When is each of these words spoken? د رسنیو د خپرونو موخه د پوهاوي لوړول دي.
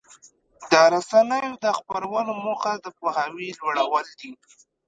د 0.71 0.73
رسنیو 0.93 1.51
د 1.63 1.65
خپرونو 1.77 2.31
موخه 2.45 2.71
د 2.83 2.85
پوهاوي 2.97 3.47
لوړول 3.59 4.07
دي. 4.19 4.31